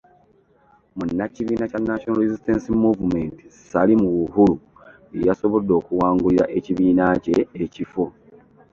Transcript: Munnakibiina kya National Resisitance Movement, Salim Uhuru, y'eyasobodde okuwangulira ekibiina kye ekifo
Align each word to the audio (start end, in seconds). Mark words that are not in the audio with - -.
Munnakibiina 0.95 1.65
kya 1.71 1.79
National 1.87 2.21
Resisitance 2.23 2.67
Movement, 2.83 3.35
Salim 3.69 4.01
Uhuru, 4.23 4.55
y'eyasobodde 5.17 5.71
okuwangulira 5.79 6.45
ekibiina 6.57 7.03
kye 7.23 7.37
ekifo 7.63 8.03